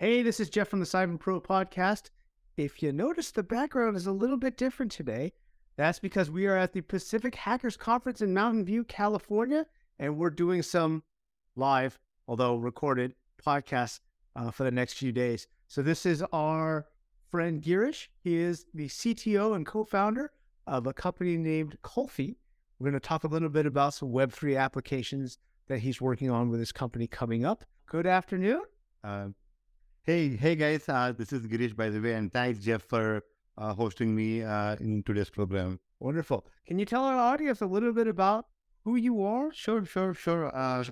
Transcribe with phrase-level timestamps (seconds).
[0.00, 2.08] Hey, this is Jeff from the Cyber Pro podcast.
[2.56, 5.34] If you notice the background is a little bit different today,
[5.76, 9.66] that's because we are at the Pacific Hackers Conference in Mountain View, California,
[9.98, 11.02] and we're doing some
[11.54, 13.14] live, although recorded,
[13.46, 14.00] podcasts
[14.36, 15.46] uh, for the next few days.
[15.68, 16.86] So this is our
[17.30, 18.08] friend Girish.
[18.24, 20.32] He is the CTO and co-founder
[20.66, 22.36] of a company named Kulfy.
[22.78, 25.36] We're going to talk a little bit about some Web3 applications
[25.68, 27.66] that he's working on with his company coming up.
[27.84, 28.62] Good afternoon.
[29.04, 29.28] Uh,
[30.02, 33.22] hey, hey guys, uh, this is Girish, by the way, and thanks, Jeff, for
[33.58, 35.78] uh, hosting me uh, in today's program.
[35.98, 36.46] Wonderful.
[36.66, 38.46] Can you tell our audience a little bit about
[38.84, 39.52] who you are?
[39.52, 40.54] Sure, sure, sure.
[40.56, 40.84] Uh,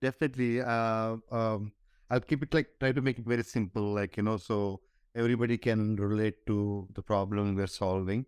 [0.00, 0.60] definitely.
[0.60, 1.72] Uh, um,
[2.10, 4.80] I'll keep it like, try to make it very simple, like, you know, so
[5.16, 8.26] everybody can relate to the problem we're solving.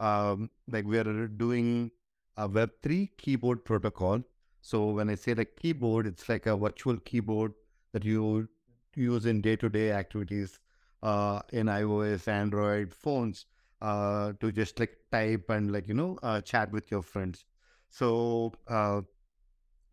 [0.00, 1.90] Um, like, we're doing
[2.38, 4.22] a Web3 keyboard protocol.
[4.62, 7.52] So when I say like keyboard, it's like a virtual keyboard
[7.92, 8.48] that you
[8.96, 10.58] use in day-to-day activities
[11.02, 13.46] uh, in iOS, Android phones
[13.82, 17.44] uh, to just like type and like you know uh, chat with your friends.
[17.90, 19.02] So uh,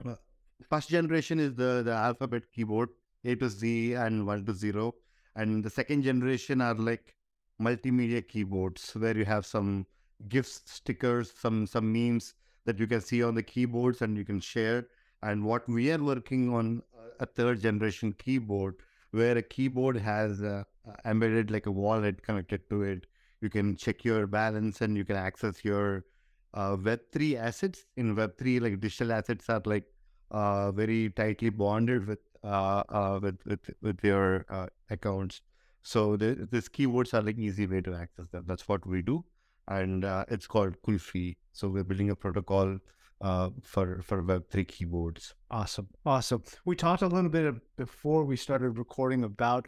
[0.05, 0.15] uh,
[0.69, 2.89] first generation is the the alphabet keyboard
[3.25, 4.95] A to Z and one to zero,
[5.35, 7.15] and the second generation are like
[7.61, 9.85] multimedia keyboards where you have some
[10.29, 12.33] gifs, stickers, some some memes
[12.65, 14.87] that you can see on the keyboards and you can share.
[15.23, 16.81] And what we are working on
[17.19, 18.75] a third generation keyboard
[19.11, 20.63] where a keyboard has uh,
[21.05, 23.05] embedded like a wallet connected to it.
[23.41, 26.05] You can check your balance and you can access your
[26.53, 27.85] uh, Web3 assets.
[27.97, 29.85] In Web3, like digital assets are like
[30.31, 35.41] uh, very tightly bonded with uh, uh, with, with with your uh, accounts.
[35.83, 38.45] So the, these keywords are like easy way to access them.
[38.47, 39.23] That's what we do,
[39.67, 41.37] and it's called Kulfy.
[41.53, 42.77] So we're building a protocol
[43.21, 45.33] uh, for for Web3 keyboards.
[45.49, 46.43] Awesome, awesome.
[46.65, 49.67] We talked a little bit before we started recording about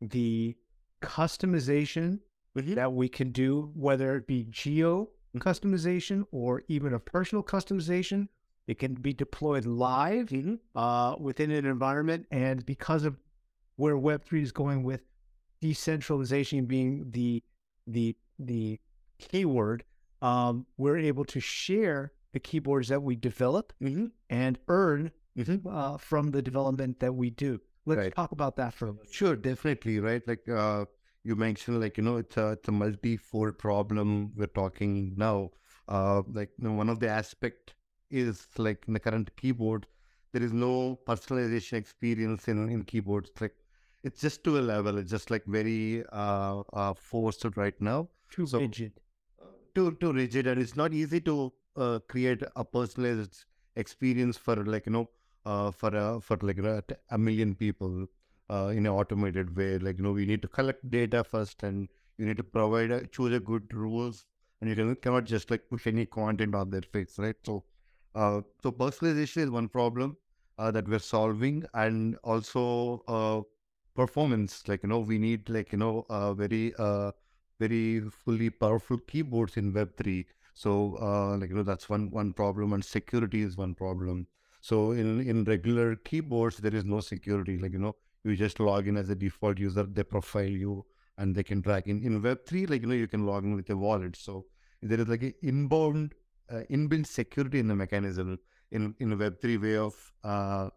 [0.00, 0.56] the
[1.02, 2.20] customization
[2.56, 2.74] mm-hmm.
[2.74, 5.38] that we can do, whether it be geo mm-hmm.
[5.38, 8.28] customization or even a personal customization.
[8.66, 10.54] It can be deployed live mm-hmm.
[10.76, 13.16] uh, within an environment, and because of
[13.76, 15.02] where Web3 is going with
[15.60, 17.42] decentralization being the
[17.86, 18.80] the the
[19.18, 19.84] keyword,
[20.22, 24.06] um, we're able to share the keyboards that we develop mm-hmm.
[24.28, 25.66] and earn mm-hmm.
[25.66, 27.58] uh, from the development that we do.
[27.86, 28.14] Let's right.
[28.14, 29.10] talk about that for a minute.
[29.10, 30.22] Sure, definitely, right?
[30.28, 30.84] Like uh,
[31.24, 35.50] you mentioned, like you know, it's a it's a multi-fold problem we're talking now.
[35.88, 37.74] Uh, like you know, one of the aspect
[38.10, 39.86] is like in the current keyboard,
[40.32, 43.30] there is no personalization experience in in keyboards.
[43.40, 43.54] Like
[44.04, 44.98] it's just to a level.
[44.98, 48.08] It's just like very uh, uh forced right now.
[48.30, 48.92] Too so, rigid.
[49.74, 53.44] Too too rigid, and it's not easy to uh, create a personalized
[53.76, 55.08] experience for like you know
[55.44, 58.06] uh, for a for like a, million people
[58.50, 59.78] uh, in an automated way.
[59.78, 61.88] Like you know, we need to collect data first, and
[62.18, 64.24] you need to provide a, choose a good rules,
[64.60, 67.36] and you can cannot just like push any content on their face, right?
[67.44, 67.64] So,
[68.14, 70.16] uh, so personalization is one problem
[70.58, 73.42] uh, that we're solving, and also uh,
[73.94, 74.66] performance.
[74.68, 77.12] Like you know, we need like you know uh, very uh,
[77.60, 80.26] very fully powerful keyboards in Web three
[80.62, 84.26] so uh, like you know that's one one problem, and security is one problem.
[84.62, 87.58] So in in regular keyboards there is no security.
[87.58, 87.94] Like you know
[88.24, 90.86] you just log in as a default user, they profile you,
[91.18, 91.86] and they can track.
[91.86, 94.16] In in Web three, like you know you can log in with a wallet.
[94.16, 94.46] So
[94.80, 96.14] there is like an inbound
[96.50, 98.38] uh, inbuilt security in the mechanism
[98.70, 100.70] in in Web three way of uh,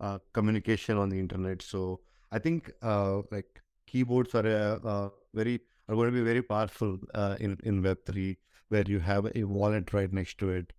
[0.00, 1.62] uh, communication on the internet.
[1.62, 2.00] So
[2.32, 6.98] I think uh, like keyboards are a, uh, very are going to be very powerful
[7.14, 8.38] uh, in in Web three
[8.70, 10.72] where you have a wallet right next to it.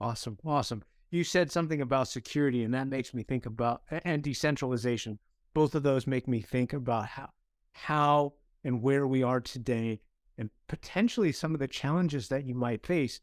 [0.00, 0.38] Awesome.
[0.44, 0.82] Awesome.
[1.10, 5.18] You said something about security, and that makes me think about and decentralization.
[5.54, 7.30] Both of those make me think about how
[7.72, 8.32] how
[8.64, 10.00] and where we are today
[10.38, 13.20] and potentially some of the challenges that you might face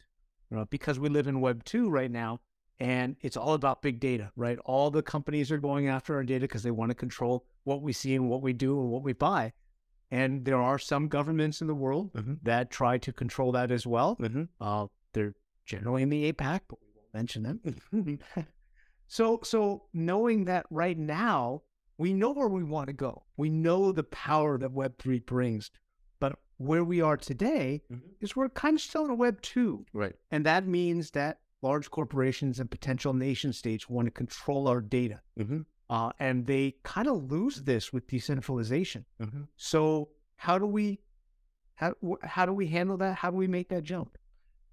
[0.49, 2.39] you know, because we live in web 2 right now
[2.79, 6.41] and it's all about big data right all the companies are going after our data
[6.41, 9.13] because they want to control what we see and what we do and what we
[9.13, 9.51] buy
[10.13, 12.35] and there are some governments in the world mm-hmm.
[12.43, 14.15] that try to control that as well.
[14.17, 14.43] Mm-hmm.
[14.61, 15.33] Uh, they're
[15.65, 18.19] generally in the APAC, but we won't mention them.
[19.07, 21.63] so, so knowing that right now,
[21.97, 23.23] we know where we want to go.
[23.37, 25.71] We know the power that Web3 brings.
[26.19, 28.05] But where we are today mm-hmm.
[28.21, 29.83] is we're kind of still in Web 2.
[29.93, 30.13] Right.
[30.29, 35.21] And that means that large corporations and potential nation states want to control our data.
[35.39, 35.61] Mm-hmm.
[35.93, 39.05] Uh, and they kind of lose this with decentralization.
[39.21, 39.43] Mm-hmm.
[39.55, 40.99] So how do we
[41.75, 41.93] how
[42.23, 43.15] how do we handle that?
[43.15, 44.17] How do we make that jump?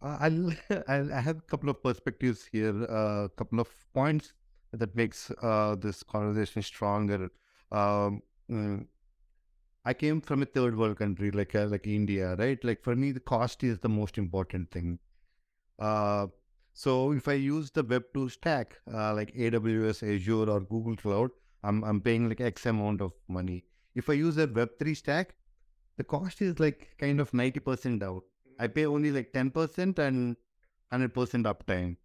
[0.00, 0.50] Uh, I'll,
[0.88, 4.32] i have a couple of perspectives here, a uh, couple of points
[4.72, 7.30] that makes uh, this conversation stronger.
[7.70, 8.86] Um, mm,
[9.84, 12.64] I came from a third world country like uh, like India, right?
[12.64, 14.98] Like for me, the cost is the most important thing.
[16.80, 21.30] So if I use the Web two stack uh, like AWS, Azure, or Google Cloud,
[21.62, 23.64] I'm I'm paying like X amount of money.
[23.94, 25.34] If I use a Web three stack,
[25.98, 28.22] the cost is like kind of ninety percent out.
[28.58, 30.38] I pay only like ten percent and
[30.90, 31.90] hundred percent uptime.
[31.90, 31.96] Okay.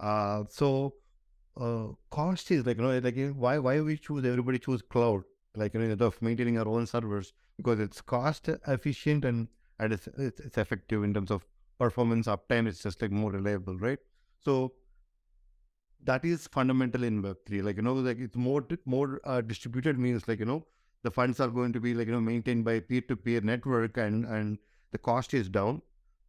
[0.00, 0.94] Uh, so
[1.58, 5.22] uh, cost is like you know like why why we choose everybody choose cloud
[5.56, 9.48] like you know, instead of maintaining our own servers because it's cost efficient and
[9.78, 11.46] and it's, it's, it's effective in terms of
[11.78, 12.66] performance uptime.
[12.68, 13.98] It's just like more reliable, right?
[14.40, 14.74] So
[16.04, 17.62] that is fundamental in Web three.
[17.62, 20.66] Like you know, like it's more more uh, distributed means like you know
[21.02, 23.96] the funds are going to be like you know maintained by peer to peer network
[23.96, 24.58] and and
[24.92, 25.82] the cost is down.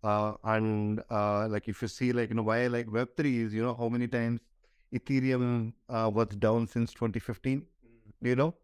[0.03, 3.53] Uh, and uh, like if you see like you know why like Web three is
[3.53, 4.39] you know how many times
[4.93, 7.65] Ethereum uh, was down since 2015.
[8.21, 8.55] You know,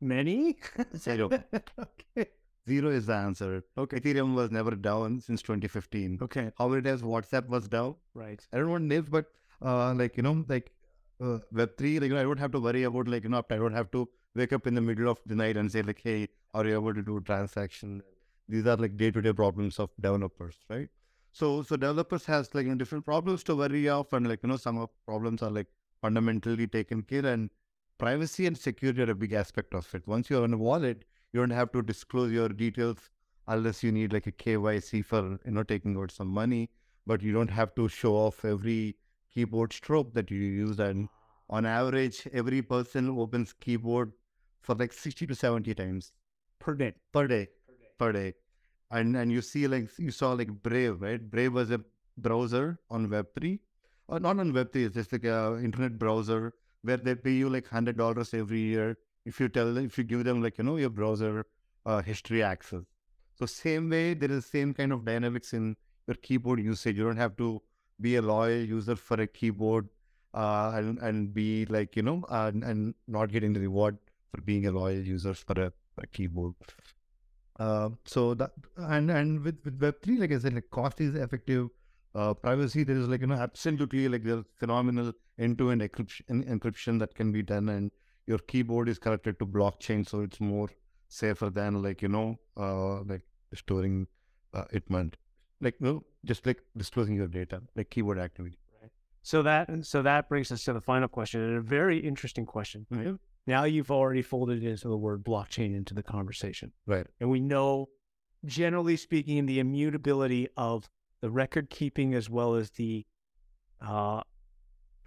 [0.00, 0.58] Many?
[1.78, 2.30] Okay.
[2.68, 3.64] Zero is the answer.
[3.76, 4.00] Okay.
[4.00, 6.18] Ethereum was never down since 2015.
[6.22, 6.50] Okay.
[6.58, 7.96] How many times WhatsApp was down?
[8.14, 8.46] Right.
[8.52, 9.26] I don't want names, but
[9.62, 10.72] uh, like, you know, like
[11.20, 13.56] uh, Web3, like, you know, I don't have to worry about, like, you know, I
[13.56, 16.28] don't have to wake up in the middle of the night and say, like, hey,
[16.54, 18.02] are you able to do transaction?
[18.48, 20.88] These are like day to day problems of developers, right?
[21.32, 24.48] So, so developers has like you know, different problems to worry of, and like you
[24.48, 25.68] know, some of problems are like
[26.02, 27.50] fundamentally taken care, and
[27.98, 30.06] privacy and security are a big aspect of it.
[30.08, 32.98] Once you're on a wallet, you don't have to disclose your details
[33.48, 36.70] unless you need like a KYC for you know taking out some money.
[37.06, 38.96] But you don't have to show off every
[39.34, 40.78] keyboard stroke that you use.
[40.78, 41.08] And
[41.48, 44.12] on average, every person opens keyboard
[44.62, 46.12] for like sixty to seventy times
[46.58, 46.94] Per day.
[47.12, 47.48] per day.
[47.98, 48.34] Per day.
[48.90, 51.30] And and you see like you saw like Brave, right?
[51.30, 51.80] Brave was a
[52.18, 53.58] browser on Web3.
[54.08, 56.52] Or uh, not on Web3, it's just like a internet browser
[56.82, 60.04] where they pay you like hundred dollars every year if you tell them if you
[60.04, 61.46] give them like you know your browser
[61.86, 62.82] uh, history access.
[63.38, 65.76] So same way there is same kind of dynamics in
[66.06, 66.96] your keyboard usage.
[66.96, 67.62] You don't have to
[68.00, 69.88] be a loyal user for a keyboard
[70.34, 73.98] uh, and and be like you know uh, and not getting the reward
[74.30, 76.54] for being a loyal user for a, a keyboard.
[77.58, 81.14] Uh, so that and and with with Web three, like I said, like cost is
[81.14, 81.68] effective.
[82.14, 87.14] Uh, privacy, there is like you know absolutely like there's phenomenal end-to-end encryption, encryption that
[87.14, 87.90] can be done, and
[88.30, 90.68] your keyboard is connected to blockchain, so it's more
[91.08, 93.26] safer than like you know uh, like
[93.62, 94.06] storing
[94.54, 95.16] uh, it meant
[95.60, 98.58] like you know, just like disclosing your data, like keyboard activity.
[98.80, 98.90] Right.
[99.22, 102.86] So that so that brings us to the final question, and a very interesting question.
[102.90, 103.12] Yeah.
[103.46, 106.72] Now you've already folded into the word blockchain into the conversation.
[106.86, 107.06] Right.
[107.20, 107.88] And we know,
[108.44, 110.88] generally speaking, the immutability of
[111.20, 113.06] the record keeping as well as the
[113.80, 114.22] uh,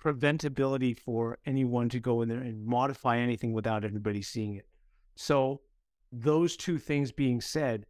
[0.03, 4.67] preventability for anyone to go in there and modify anything without everybody seeing it.
[5.15, 5.61] So,
[6.11, 7.85] those two things being said,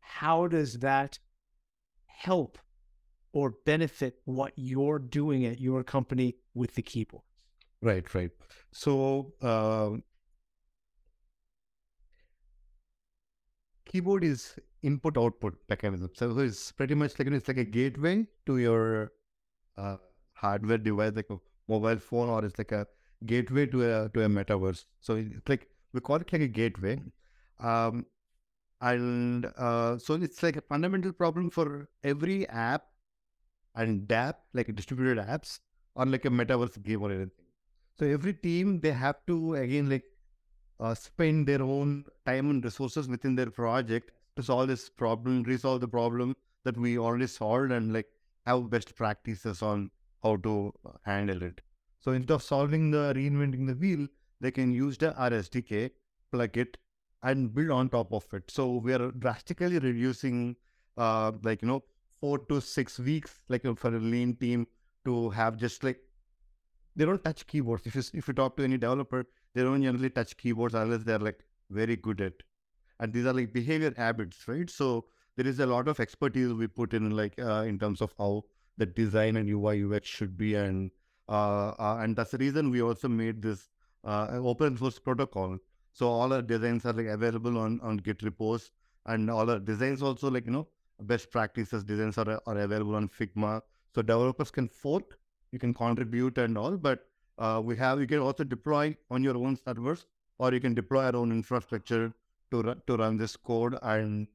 [0.00, 1.18] how does that
[2.06, 2.58] help
[3.32, 7.22] or benefit what you're doing at your company with the keyboard?
[7.82, 8.30] Right, right.
[8.72, 9.98] So, uh,
[13.88, 16.10] keyboard is input output mechanism.
[16.14, 19.12] So it's pretty much like it's like a gateway to your
[19.76, 19.96] uh,
[20.32, 21.38] hardware device, like a
[21.68, 22.86] mobile phone, or it's like a
[23.26, 24.84] gateway to a to a metaverse.
[25.00, 27.00] So it's like we call it like a gateway,
[27.60, 28.06] um,
[28.80, 32.84] and uh, so it's like a fundamental problem for every app
[33.74, 35.60] and dApp, like distributed apps,
[35.94, 37.30] or like a metaverse game or anything.
[37.98, 40.04] So every team they have to again like
[40.80, 45.80] uh, spend their own time and resources within their project to solve this problem, resolve
[45.80, 48.06] the problem that we already solved, and like
[48.46, 49.90] have best practices on
[50.22, 50.72] how to
[51.04, 51.60] handle it.
[52.00, 54.06] So instead of solving the reinventing the wheel,
[54.40, 55.90] they can use the RSDK,
[56.32, 56.76] plug it,
[57.22, 58.50] and build on top of it.
[58.50, 60.56] So we are drastically reducing,
[60.96, 61.82] uh, like you know,
[62.20, 64.66] four to six weeks, like for a lean team
[65.04, 66.00] to have just like
[66.96, 67.86] they don't touch keyboards.
[67.86, 71.18] If you if you talk to any developer, they don't generally touch keyboards unless they're
[71.18, 72.32] like very good at.
[73.00, 74.68] And these are like behavior habits, right?
[74.68, 75.06] So
[75.36, 78.44] there is a lot of expertise we put in, like uh, in terms of how
[78.78, 80.90] the design and UI UX should be, and
[81.28, 83.68] uh, uh, and that's the reason we also made this
[84.04, 85.58] uh, open source protocol.
[85.92, 88.70] So all our designs are like available on on Git repos,
[89.06, 90.68] and all our designs also like you know
[91.00, 93.60] best practices designs are are available on Figma.
[93.94, 95.18] So developers can fork,
[95.50, 97.06] you can contribute and all, but
[97.38, 100.06] uh, we have you can also deploy on your own servers,
[100.38, 102.12] or you can deploy our own infrastructure
[102.50, 104.28] to run, to run this code and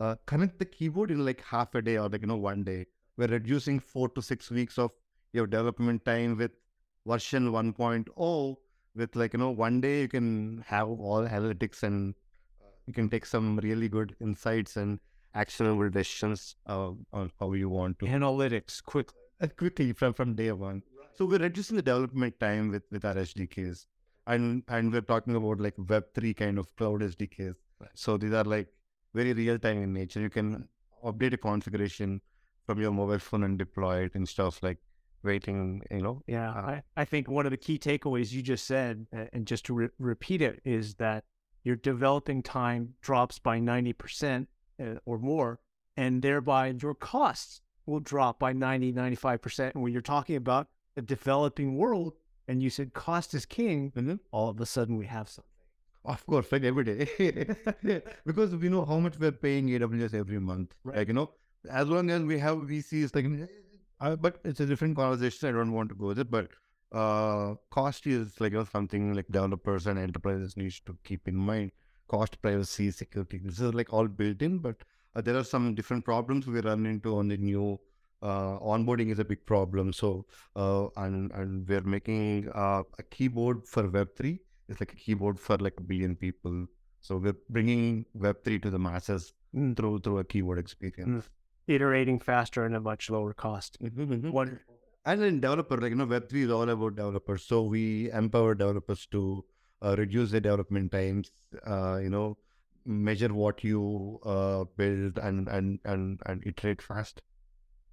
[0.00, 2.86] uh, connect the keyboard in like half a day or like you know one day.
[3.16, 4.92] We're reducing four to six weeks of
[5.32, 6.52] your development time with
[7.06, 8.56] version 1.0
[8.94, 12.14] with like you know one day you can have all analytics and
[12.62, 14.98] uh, you can take some really good insights and
[15.34, 19.18] actionable decisions uh, on how you want to Analytics quickly.
[19.40, 20.82] uh, quickly from from day one.
[21.14, 23.86] So we're reducing the development time with with our SDKs,
[24.26, 27.56] and and we're talking about like Web three kind of cloud SDKs.
[27.94, 28.68] So these are like
[29.14, 30.20] very real time in nature.
[30.20, 30.68] You can
[31.04, 32.20] update a configuration
[32.66, 34.78] from your mobile phone and deploy it and stuff like
[35.22, 35.82] waiting.
[35.90, 39.06] You know, Yeah, Uh, I, I think one of the key takeaways you just said,
[39.32, 41.24] and just to re- repeat it, is that
[41.64, 44.46] your developing time drops by 90%
[44.80, 45.58] uh, or more,
[45.96, 49.72] and thereby your costs will drop by 90, 95%.
[49.74, 52.14] And when you're talking about a developing world,
[52.48, 54.20] and you said cost is king, Mhm.
[54.30, 55.50] all of a sudden we have something.
[56.04, 57.02] Of course, like every day.
[58.24, 60.72] because we know how much we're paying AWS every month.
[60.84, 60.98] Right.
[60.98, 61.30] Like, you know,
[61.70, 63.48] as long as we have VCs, like,
[64.00, 65.48] uh, but it's a different conversation.
[65.48, 66.30] I don't want to go with it.
[66.30, 66.48] But
[66.92, 71.36] uh, cost is like you know, something like developers and enterprises need to keep in
[71.36, 71.72] mind.
[72.08, 73.40] Cost, privacy, security.
[73.42, 74.76] This is like all built in, but
[75.16, 77.78] uh, there are some different problems we run into on the new.
[78.22, 79.92] Uh, onboarding is a big problem.
[79.92, 84.96] So, uh, and and we're making uh, a keyboard for Web three it's like a
[84.96, 86.66] keyboard for like a billion people.
[87.00, 89.76] So we're bringing Web3 to the masses Mm.
[89.76, 91.30] through through a keyboard experience.
[91.66, 93.78] Iterating faster and at much lower cost.
[93.80, 94.74] Wonderful.
[95.04, 97.44] As a developer, like you know, Web3 is all about developers.
[97.44, 99.44] So we empower developers to
[99.82, 101.30] uh, reduce their development times.
[101.64, 102.36] Uh, you know,
[102.84, 107.22] measure what you uh, build and and and and iterate fast.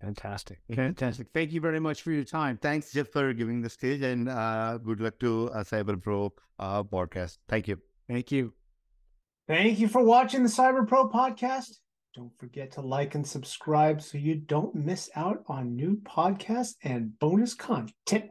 [0.02, 0.60] Fantastic.
[0.76, 1.28] Fantastic.
[1.34, 2.58] Thank you very much for your time.
[2.62, 6.84] Thanks, Jeff, for giving the stage, and uh, good luck to uh, Cyber Pro uh,
[6.84, 7.38] podcast.
[7.48, 7.80] Thank you.
[8.10, 8.54] Thank you.
[9.48, 11.80] Thank you for watching the Cyber Pro podcast.
[12.16, 17.18] Don't forget to like and subscribe so you don't miss out on new podcasts and
[17.18, 18.30] bonus content.